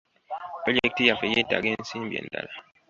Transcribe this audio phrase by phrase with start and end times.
[0.63, 2.51] Pulojeketi yaffe yetaaga ensimbi endala.